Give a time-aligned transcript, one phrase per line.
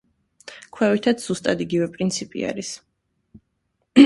[0.77, 2.73] ქვევითაც ზუსტად იგივე პრინციპი არის.